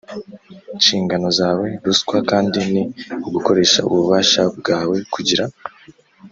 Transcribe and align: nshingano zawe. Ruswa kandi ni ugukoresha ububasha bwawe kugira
nshingano 0.77 1.27
zawe. 1.39 1.67
Ruswa 1.85 2.17
kandi 2.31 2.59
ni 2.71 2.83
ugukoresha 3.27 3.79
ububasha 3.87 4.41
bwawe 4.59 4.97
kugira 5.13 5.43